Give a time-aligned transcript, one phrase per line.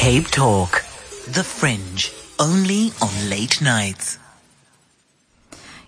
[0.00, 0.82] Cape Talk.
[1.28, 2.10] The Fringe.
[2.38, 4.18] Only on late nights.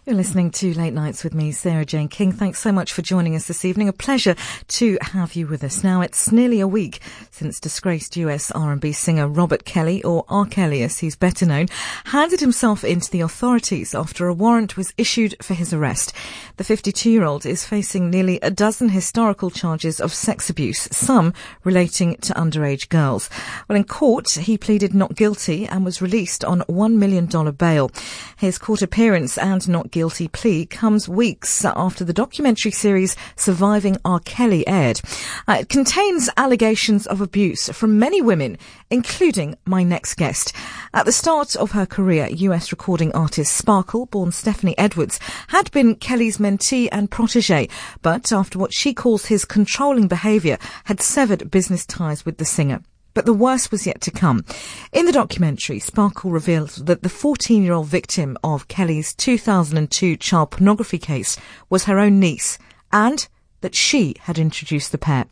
[0.05, 2.33] You're listening to Late Nights with me, Sara-Jayne King.
[2.33, 3.89] Thanks so much for joining us this evening.
[3.89, 4.35] A pleasure
[4.67, 5.85] to have you with us.
[5.85, 6.99] Now, it's nearly a week
[7.31, 10.45] since disgraced US R&B singer Robert Kelly, or R.
[10.45, 11.69] Kelly as he's better known,
[12.07, 16.13] handed himself into the authorities after a warrant was issued for his arrest.
[16.57, 21.33] The 52-year-old is facing nearly a dozen historical charges of sex abuse, some
[21.63, 23.31] relating to underage girls.
[23.69, 27.93] Well, in court, he pleaded not guilty and was released on $1 million bail.
[28.37, 34.19] His court appearance and not guilty plea comes weeks after the documentary series Surviving R.
[34.21, 35.01] Kelly aired.
[35.47, 38.59] Uh, it contains allegations of abuse from many women,
[38.91, 40.53] including my next guest.
[40.93, 45.95] At the start of her career, US recording artist Sparkle, born Stephanie Edwards, had been
[45.95, 47.69] Kelly's mentee and protege,
[48.01, 52.83] but after what she calls his controlling behaviour, had severed business ties with the singer.
[53.15, 54.45] But the worst was yet to come.
[54.93, 60.51] In the documentary, Sparkle reveals that the 14 year old victim of Kelly's 2002 child
[60.51, 61.37] pornography case
[61.69, 62.59] was her own niece
[62.93, 63.29] and
[63.63, 65.25] that she had introduced the pair.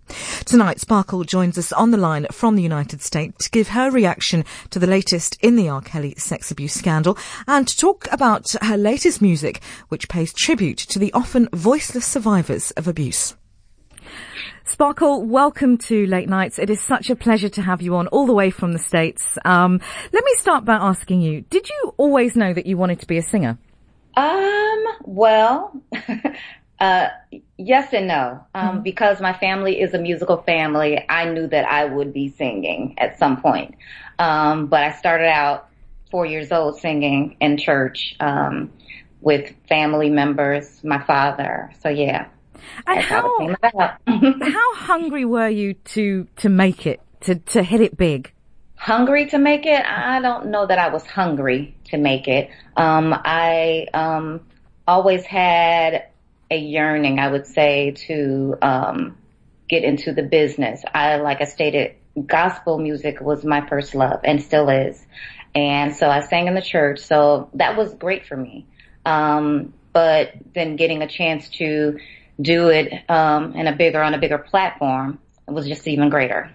[0.45, 4.44] Tonight, Sparkle joins us on the line from the United States to give her reaction
[4.70, 5.83] to the latest in the R.
[5.83, 10.98] Kelly sex abuse scandal and to talk about her latest music, which pays tribute to
[10.98, 13.34] the often voiceless survivors of abuse.
[14.71, 16.61] Sparkle, welcome to Late Nights.
[16.61, 19.37] It is such a pleasure to have you on all the way from the States.
[19.45, 19.81] Um,
[20.12, 23.19] let me start by asking you, did you always know that you wanted to be
[23.19, 23.59] a singer?
[24.17, 25.83] Um, well,
[26.81, 27.09] uh,
[27.59, 28.47] yes and no.
[28.55, 28.83] Um, mm-hmm.
[28.83, 33.19] because my family is a musical family, I knew that I would be singing at
[33.19, 33.75] some point.
[34.21, 35.69] Um, but I started out
[36.12, 38.71] four years old singing in church, um,
[39.21, 41.73] with family members, my father.
[41.83, 42.29] So yeah.
[42.86, 43.56] And how,
[44.06, 48.33] how hungry were you to, to make it, to, to hit it big?
[48.77, 49.84] Hungry to make it?
[49.84, 52.50] I don't know that I was hungry to make it.
[52.77, 54.41] Um, I, um,
[54.86, 56.06] always had
[56.50, 59.16] a yearning, I would say, to, um,
[59.69, 60.82] get into the business.
[60.93, 61.94] I, like I stated,
[62.26, 65.00] gospel music was my first love and still is.
[65.54, 67.00] And so I sang in the church.
[67.00, 68.66] So that was great for me.
[69.04, 71.99] Um, but then getting a chance to
[72.41, 75.19] do it um, in a bigger on a bigger platform
[75.51, 76.51] it was just even greater.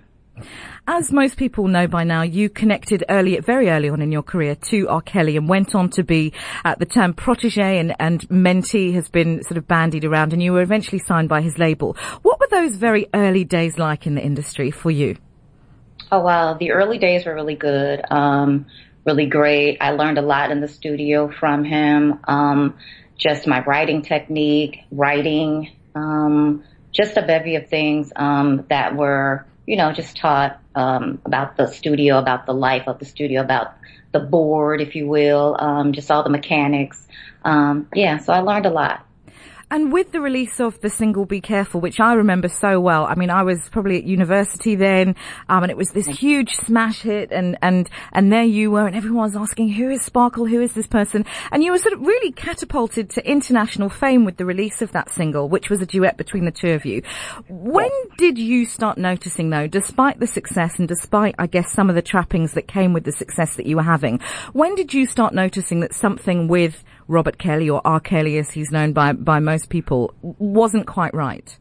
[0.88, 4.56] As most people know by now, you connected early, very early on in your career
[4.70, 5.02] to R.
[5.02, 9.44] Kelly and went on to be, uh, the term protege and, and mentee has been
[9.44, 11.98] sort of bandied around and you were eventually signed by his label.
[12.22, 15.18] What were those very early days like in the industry for you?
[16.12, 18.66] Oh wow, the early days were really good, um,
[19.06, 19.78] really great.
[19.82, 22.20] I learned a lot in the studio from him.
[22.26, 22.76] Um,
[23.18, 29.78] just my writing technique, writing, um, just a bevy of things um, that were, you
[29.78, 33.76] know, just taught um, about the studio, about the life of the studio, about
[34.12, 37.06] the board, if you will, um, just all the mechanics.
[37.44, 39.06] Um, yeah, so I learned a lot.
[39.72, 43.16] And with the release of the single Be Careful, which I remember so well, I
[43.16, 45.16] mean, I was probably at university then,
[45.50, 48.96] um, and it was this huge smash hit and, and, and there you were and
[48.96, 50.46] everyone was asking, who is Sparkle?
[50.46, 51.26] Who is this person?
[51.52, 55.12] And you were sort of really catapulted to international fame with the release of that
[55.12, 57.02] single, which was a duet between the two of you.
[57.50, 61.96] When did you start noticing though, despite the success and despite, I guess, some of
[61.96, 64.20] the trappings that came with the success that you were having,
[64.54, 68.00] when did you start noticing that something with Robert Kelly or R.
[68.00, 71.58] Kelly as he's known by, by most people wasn't quite right?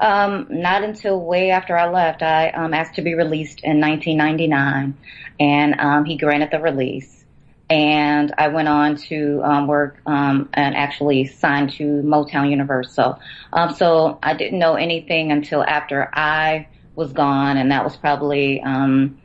[0.00, 2.22] Um, not until way after I left.
[2.22, 4.96] I um, asked to be released in 1999,
[5.38, 7.24] and um, he granted the release.
[7.70, 13.18] And I went on to um, work um, and actually signed to Motown Universal.
[13.52, 16.66] Um, so I didn't know anything until after I
[16.96, 19.18] was gone, and that was probably um,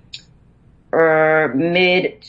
[0.93, 2.23] er, mid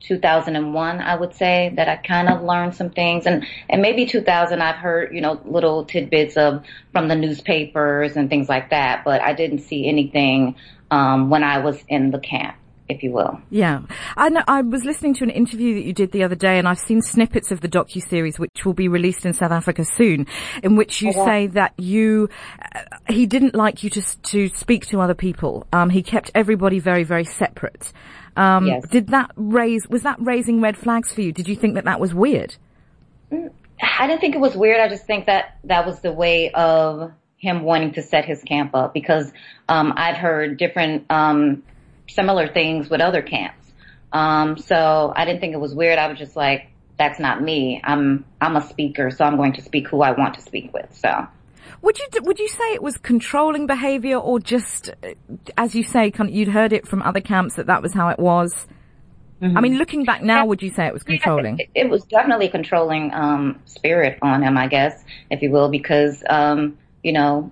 [0.00, 4.60] 2001, I would say that I kind of learned some things and, and maybe 2000
[4.60, 9.20] I've heard, you know, little tidbits of from the newspapers and things like that, but
[9.20, 10.56] I didn't see anything,
[10.90, 12.56] um, when I was in the camp
[12.90, 13.40] if you will.
[13.50, 13.82] Yeah.
[14.16, 16.66] I know, I was listening to an interview that you did the other day and
[16.66, 20.26] I've seen snippets of the docu-series which will be released in South Africa soon
[20.62, 22.28] in which you oh, say that you,
[22.74, 25.66] uh, he didn't like you to, to speak to other people.
[25.72, 27.92] Um, he kept everybody very, very separate.
[28.36, 28.86] Um, yes.
[28.88, 31.32] Did that raise, was that raising red flags for you?
[31.32, 32.56] Did you think that that was weird?
[33.30, 33.50] Mm,
[33.82, 34.80] I didn't think it was weird.
[34.80, 38.74] I just think that that was the way of him wanting to set his camp
[38.74, 39.32] up because
[39.68, 41.62] um, I'd heard different um,
[42.08, 43.72] similar things with other camps.
[44.12, 45.98] Um, so I didn't think it was weird.
[45.98, 47.80] I was just like, that's not me.
[47.82, 50.94] I'm I'm a speaker, so I'm going to speak who I want to speak with.
[50.94, 51.26] So
[51.82, 55.14] Would you would you say it was controlling behaviour or just, uh,
[55.56, 58.66] as you say, you'd heard it from other camps that that was how it was?
[59.40, 59.56] Mm-hmm.
[59.56, 61.58] I mean, looking back now, would you say it was controlling?
[61.58, 65.70] Yeah, it, it, was definitely controlling um, spirit on him, I guess, if you will,
[65.70, 67.50] because um, you know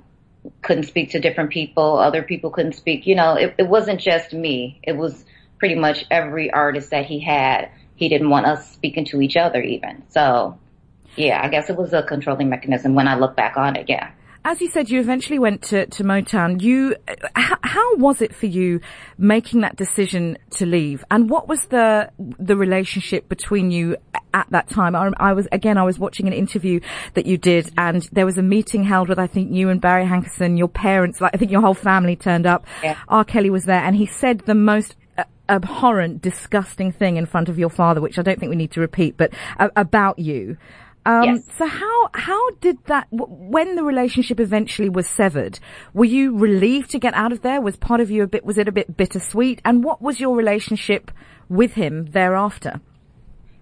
[0.63, 3.07] couldn't speak to different people, other people couldn't speak.
[3.07, 5.25] You know, it, it wasn't just me; it was
[5.59, 7.71] pretty much every artist that he had.
[7.97, 10.59] He didn't want us speaking to each other, even so
[11.19, 13.87] yeah, I guess it was a controlling mechanism when I look back on it.
[13.89, 14.11] Yeah.
[14.45, 16.63] As you said, you eventually went to, to Motown.
[16.63, 16.97] You,
[17.35, 18.81] how, how was it for you
[19.19, 21.05] making that decision to leave?
[21.11, 23.97] And what was the the relationship between you
[24.33, 24.95] at that time?
[24.95, 26.81] I, I was again, I was watching an interview
[27.15, 30.07] that you did, and there was a meeting held with I think you and Barry
[30.07, 32.65] Hankerson, your parents, like I think your whole family turned up.
[32.83, 32.97] Yeah.
[33.09, 33.25] R.
[33.25, 37.59] Kelly was there, and he said the most uh, abhorrent, disgusting thing in front of
[37.59, 40.57] your father, which I don't think we need to repeat, but uh, about you.
[41.09, 41.43] Um, yes.
[41.57, 45.59] So how how did that when the relationship eventually was severed?
[45.95, 47.63] Were you relieved to get out of there?
[47.63, 49.63] Was part of you a bit was it a bit bittersweet?
[49.65, 51.11] And what was your relationship
[51.49, 52.83] with him thereafter?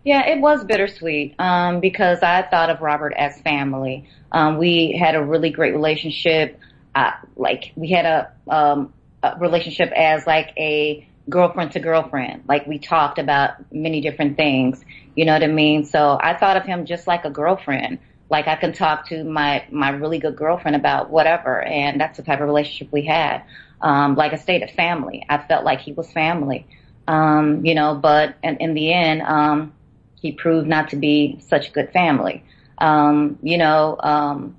[0.02, 4.08] Yeah, it was bittersweet um, because I thought of Robert as family.
[4.32, 6.58] Um, we had a really great relationship.
[6.96, 8.92] Uh, like we had a, um,
[9.22, 12.44] a relationship as like a girlfriend to girlfriend.
[12.48, 14.84] Like we talked about many different things.
[15.14, 15.84] You know what I mean?
[15.84, 17.98] So I thought of him just like a girlfriend.
[18.30, 21.62] Like I can talk to my, my really good girlfriend about whatever.
[21.62, 23.42] And that's the type of relationship we had.
[23.80, 25.24] Um, like I stated, family.
[25.28, 26.66] I felt like he was family.
[27.06, 29.72] Um, you know, but in, in the end, um,
[30.20, 32.44] he proved not to be such good family.
[32.78, 34.56] Um, you know, um,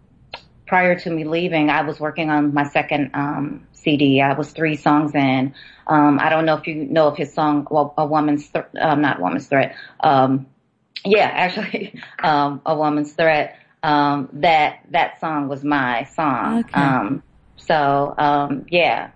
[0.66, 4.22] prior to me leaving, I was working on my second, um, CD.
[4.22, 5.54] I was three songs in.
[5.88, 9.02] Um, I don't know if you know of his song, well, A Woman's, Th- um,
[9.02, 9.76] not Woman's Threat.
[10.02, 10.48] Um,
[11.06, 13.58] yeah, actually, um, A Woman's Threat.
[13.84, 16.60] Um, that, that song was my song.
[16.60, 16.82] Okay.
[16.82, 17.24] Um,
[17.56, 19.12] so, um, yeah,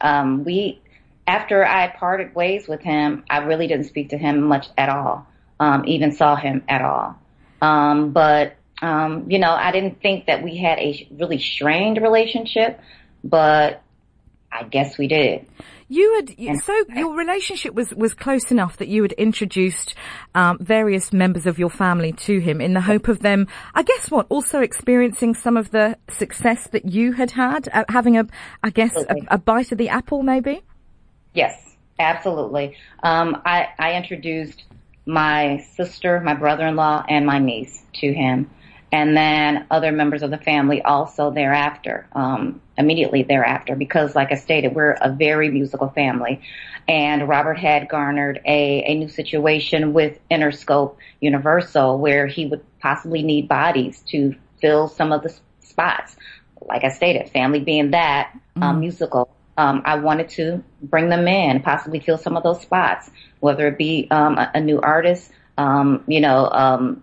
[0.00, 0.80] um, we,
[1.26, 5.26] after I parted ways with him, I really didn't speak to him much at all.
[5.58, 7.16] Um, even saw him at all.
[7.62, 12.78] Um, but, um, you know, I didn't think that we had a really strained relationship,
[13.24, 13.82] but
[14.52, 15.46] I guess we did.
[15.88, 19.94] You had so your relationship was was close enough that you had introduced
[20.34, 24.10] um, various members of your family to him in the hope of them, I guess,
[24.10, 28.26] what also experiencing some of the success that you had had, uh, having a,
[28.64, 30.62] I guess, a, a, bite of the apple, maybe.
[31.34, 32.76] Yes, absolutely.
[33.04, 34.64] Um, I I introduced
[35.06, 38.50] my sister, my brother-in-law, and my niece to him
[38.96, 44.36] and then other members of the family also thereafter, um, immediately thereafter, because like I
[44.36, 46.40] stated, we're a very musical family.
[46.88, 53.22] And Robert had garnered a, a new situation with Interscope Universal where he would possibly
[53.22, 56.16] need bodies to fill some of the spots.
[56.62, 58.80] Like I stated, family being that, um, mm-hmm.
[58.80, 59.28] musical.
[59.58, 63.10] Um, I wanted to bring them in, possibly fill some of those spots,
[63.40, 67.02] whether it be um, a, a new artist, um, you know, um,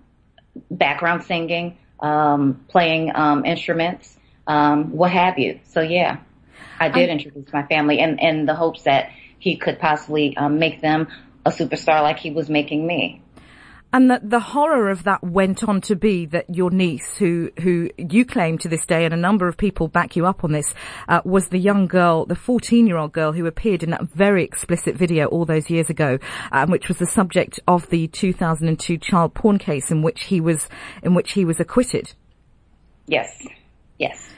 [0.72, 4.16] background singing, um, playing um, instruments,
[4.46, 5.60] um, what have you.
[5.70, 6.18] So yeah,
[6.80, 10.60] I did I, introduce my family in, in the hopes that he could possibly um,
[10.60, 11.08] make them
[11.46, 13.23] a superstar like he was making me.
[13.94, 17.92] And the, the horror of that went on to be that your niece, who who
[17.96, 20.74] you claim to this day, and a number of people back you up on this,
[21.08, 24.44] uh, was the young girl, the 14 year old girl who appeared in that very
[24.44, 26.18] explicit video all those years ago,
[26.52, 30.68] um, which was the subject of the 2002 child porn case in which he was
[31.04, 32.14] in which he was acquitted.
[33.06, 33.46] Yes.
[34.00, 34.34] Yes.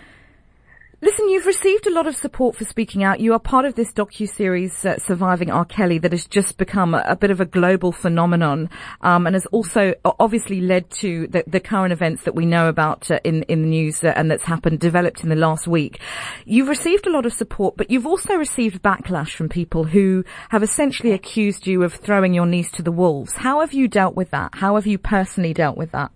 [1.02, 3.20] Listen, you've received a lot of support for speaking out.
[3.20, 5.66] You are part of this docu-series, uh, Surviving R.
[5.66, 8.70] Kelly, that has just become a, a bit of a global phenomenon,
[9.02, 13.12] um, and has also obviously led to the, the, current events that we know about
[13.12, 16.00] uh, in in the news uh, and that's happened, developed in the last week.
[16.46, 20.64] You've received a lot of support, but you've also received backlash from people who have
[20.64, 23.34] essentially accused you of throwing your niece to the wolves.
[23.34, 24.56] How have you dealt with that?
[24.56, 26.12] How have you personally dealt with that?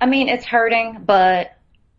[0.00, 1.53] I mean, it's hurting, but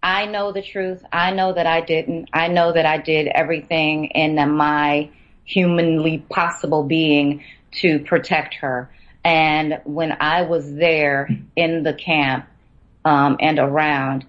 [0.06, 1.04] I know the truth.
[1.12, 2.30] I know that I didn't.
[2.32, 5.10] I know that I did everything in my
[5.46, 7.44] humanly possible being
[7.80, 8.92] to protect her.
[9.24, 12.46] And when I was there in the camp
[13.04, 14.28] um, and around,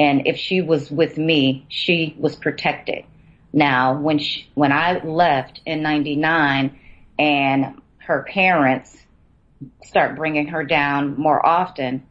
[0.00, 3.04] and if she was with me, she was protected.
[3.52, 6.76] Now, when she, when I left in '99,
[7.20, 8.96] and her parents
[9.84, 12.04] start bringing her down more often,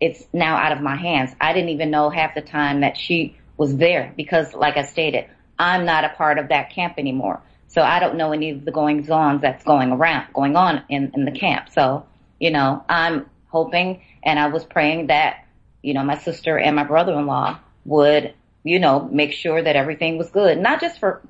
[0.00, 1.34] it's now out of my hands.
[1.40, 5.26] I didn't even know half the time that she was there because, like I stated,
[5.58, 7.40] I'm not a part of that camp anymore.
[7.68, 11.12] So I don't know any of the goings on that's going around, going on in,
[11.14, 11.70] in the camp.
[11.70, 12.06] So,
[12.38, 15.44] you know, I'm hoping and I was praying that,
[15.82, 20.30] you know, my sister and my brother-in-law would, you know, make sure that everything was
[20.30, 21.20] good, not just for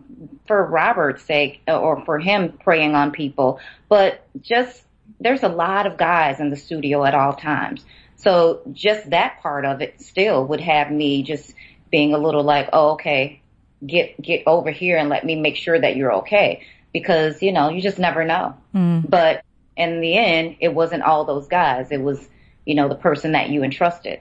[0.47, 4.83] for Robert's sake or for him preying on people, but just
[5.21, 7.85] there's a lot of guys in the studio at all times.
[8.16, 11.52] So just that part of it still would have me just
[11.90, 13.40] being a little like, oh, okay,
[13.87, 17.68] get get over here and let me make sure that you're okay because you know
[17.71, 18.56] you just never know.
[18.75, 19.09] Mm.
[19.09, 19.44] But
[19.76, 21.90] in the end, it wasn't all those guys.
[21.90, 22.26] It was
[22.64, 24.21] you know the person that you entrusted.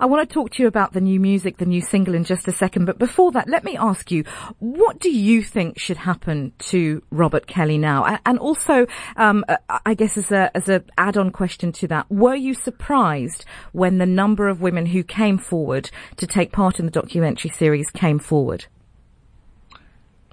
[0.00, 2.48] I want to talk to you about the new music, the new single in just
[2.48, 2.86] a second.
[2.86, 4.24] But before that, let me ask you,
[4.58, 8.18] what do you think should happen to Robert Kelly now?
[8.24, 12.34] And also, um, uh, I guess as a, as a add-on question to that, were
[12.34, 16.90] you surprised when the number of women who came forward to take part in the
[16.90, 18.64] documentary series came forward?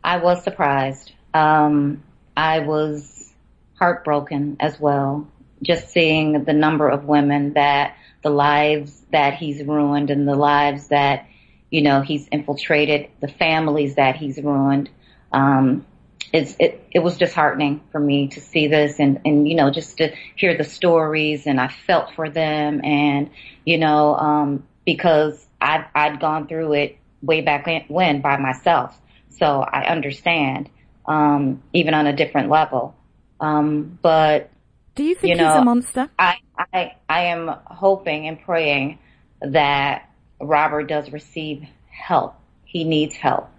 [0.01, 1.11] I was surprised.
[1.33, 2.03] Um,
[2.37, 3.33] I was
[3.77, 5.27] heartbroken as well,
[5.61, 10.89] just seeing the number of women that the lives that he's ruined and the lives
[10.89, 11.27] that,
[11.69, 14.89] you know, he's infiltrated, the families that he's ruined.
[15.31, 15.85] Um,
[16.33, 19.99] it's, it, it was disheartening for me to see this and, and, you know, just
[19.99, 23.29] to hear the stories and I felt for them and,
[23.63, 28.99] you know, um, because I'd, I'd gone through it way back when by myself.
[29.29, 30.69] So I understand,
[31.05, 32.93] um, even on a different level.
[33.39, 34.49] Um, but
[34.95, 36.09] do you think you know, he's a monster?
[36.19, 38.99] I, I, I am hoping and praying
[39.41, 40.09] that
[40.39, 42.35] Robert does receive help.
[42.65, 43.49] He needs help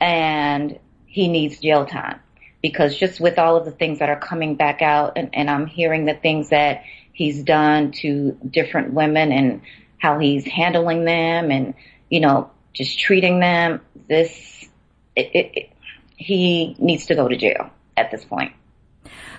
[0.00, 2.18] and he needs jail time
[2.60, 5.66] because just with all of the things that are coming back out and, and I'm
[5.66, 9.60] hearing the things that he's done to different women and
[9.98, 11.74] how he's handling them and,
[12.08, 14.68] you know, just treating them, this,
[15.14, 15.70] it, it, it,
[16.16, 18.52] he needs to go to jail at this point.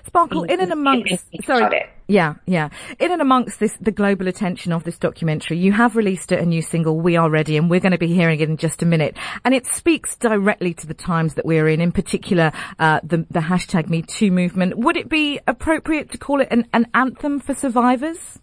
[0.05, 2.69] Sparkle, in and amongst, sorry, yeah, yeah,
[2.99, 6.61] in and amongst this, the global attention of this documentary, you have released a new
[6.61, 9.17] single, We Are Ready, and we're going to be hearing it in just a minute.
[9.45, 13.39] And it speaks directly to the times that we're in, in particular, uh, the, the
[13.39, 14.77] hashtag Me Too movement.
[14.77, 18.39] Would it be appropriate to call it an, an anthem for survivors?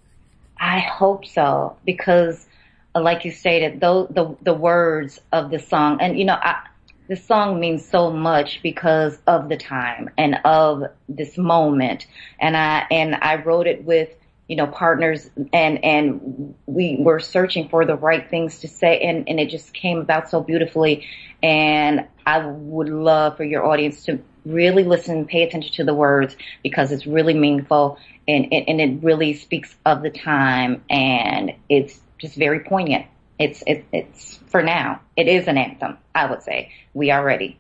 [0.59, 2.47] I hope so, because
[2.95, 6.67] uh, like you stated, though the the words of the song, and you know, I,
[7.11, 12.07] this song means so much because of the time and of this moment.
[12.39, 14.11] And I, and I wrote it with,
[14.47, 19.29] you know, partners and, and we were searching for the right things to say and,
[19.29, 21.05] and it just came about so beautifully.
[21.43, 26.37] And I would love for your audience to really listen, pay attention to the words
[26.63, 27.99] because it's really meaningful
[28.29, 33.07] and, and, and it really speaks of the time and it's just very poignant.
[33.41, 35.01] It's, it, it's for now.
[35.17, 36.73] It is an anthem, I would say.
[36.93, 37.59] We are ready.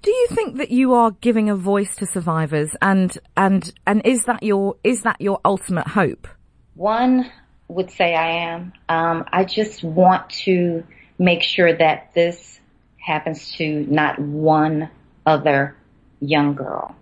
[0.00, 4.24] Do you think that you are giving a voice to survivors and, and, and is
[4.26, 6.28] that your, is that your ultimate hope?
[6.74, 7.30] One
[7.66, 8.72] would say I am.
[8.88, 10.84] Um, I just want to
[11.18, 12.60] make sure that this
[12.96, 14.88] happens to not one
[15.26, 15.76] other
[16.20, 16.94] young girl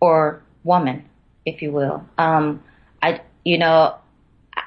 [0.00, 1.04] or woman,
[1.46, 2.04] if you will.
[2.18, 2.62] Um,
[3.02, 3.96] I, you know,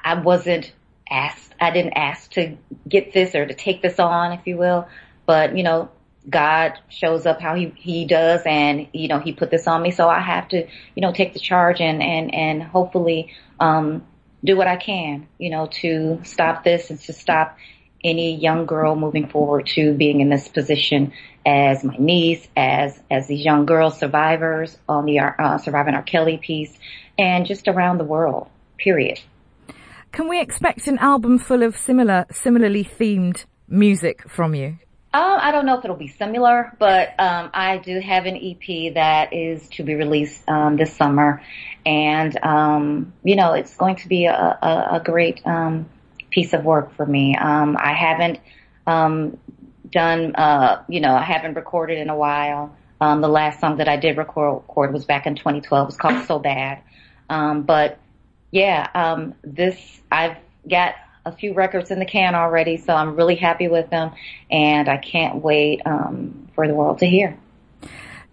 [0.04, 0.72] I wasn't
[1.10, 2.56] asked, I didn't ask to
[2.88, 4.88] get this or to take this on, if you will.
[5.24, 5.90] But, you know,
[6.28, 9.90] God shows up how he, he does and, you know, he put this on me.
[9.90, 14.04] So I have to, you know, take the charge and, and, and hopefully, um,
[14.44, 17.56] do what I can, you know, to stop this and to stop
[18.04, 21.12] any young girl moving forward to being in this position
[21.44, 26.02] as my niece, as, as these young girls survivors on the, uh, surviving R.
[26.02, 26.72] Kelly piece
[27.18, 29.20] and just around the world, period.
[30.16, 34.78] Can we expect an album full of similar, similarly themed music from you?
[35.12, 38.94] Um, I don't know if it'll be similar, but um, I do have an EP
[38.94, 41.42] that is to be released um, this summer,
[41.84, 45.86] and um, you know it's going to be a, a, a great um,
[46.30, 47.36] piece of work for me.
[47.36, 48.40] Um, I haven't
[48.86, 52.74] done, uh, you know, I haven't recorded in a while.
[53.00, 55.82] the last song that I did record, record was back in 2012.
[55.82, 56.80] It was called So Bad,
[57.28, 57.98] but
[58.50, 60.36] yeah, um, this I've
[60.68, 64.12] got a few records in the can already, so I'm really happy with them,
[64.50, 67.38] and I can't wait um, for the world to hear.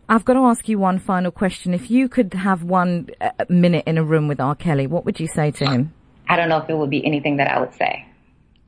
[0.08, 1.74] I've got to ask you one final question.
[1.74, 4.54] If you could have one uh, minute in a room with R.
[4.54, 5.94] Kelly, what would you say to him?
[6.28, 8.06] I don't know if it would be anything that I would say,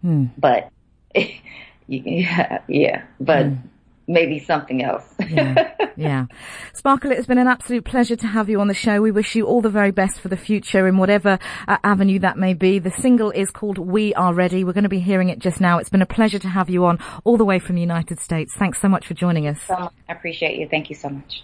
[0.01, 0.25] hmm.
[0.37, 0.71] but
[1.87, 3.47] yeah, yeah, but.
[3.47, 3.67] Hmm
[4.07, 5.03] maybe something else.
[5.29, 6.25] yeah, yeah.
[6.73, 9.01] Sparkle, it's been an absolute pleasure to have you on the show.
[9.01, 12.37] We wish you all the very best for the future in whatever uh, avenue that
[12.37, 12.79] may be.
[12.79, 14.63] The single is called We Are Ready.
[14.63, 15.77] We're going to be hearing it just now.
[15.79, 18.53] It's been a pleasure to have you on all the way from the United States.
[18.55, 19.61] Thanks so much for joining us.
[19.61, 20.67] So I appreciate you.
[20.67, 21.43] Thank you so much.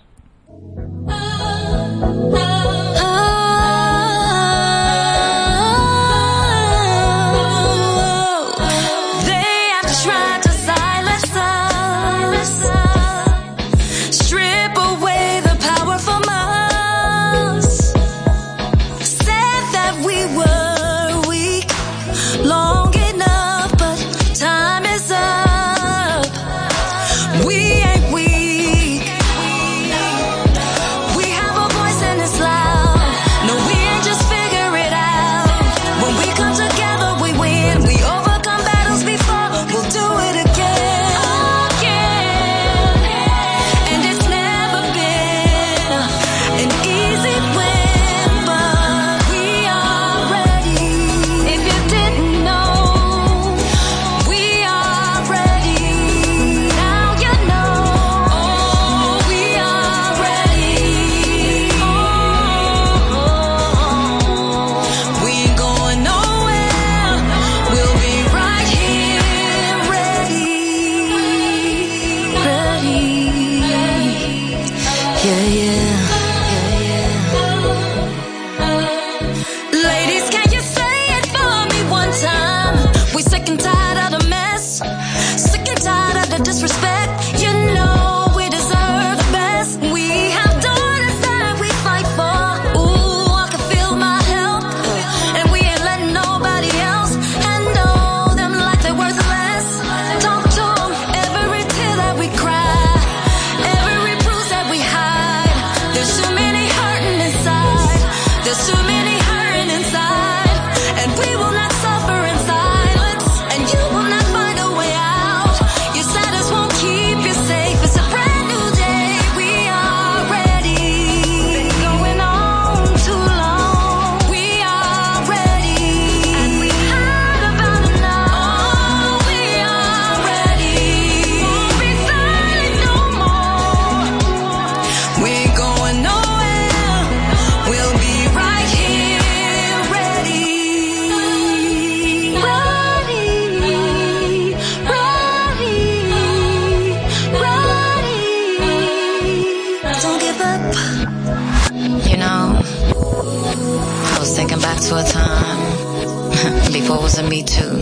[154.72, 157.76] back to a time before it was a me too.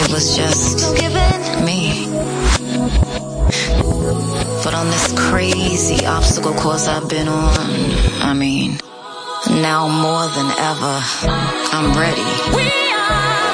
[0.00, 0.94] It was just
[1.62, 2.06] me.
[4.64, 7.54] But on this crazy obstacle course I've been on,
[8.22, 8.78] I mean,
[9.50, 11.02] now more than ever,
[11.76, 12.56] I'm ready.
[12.56, 13.49] We are.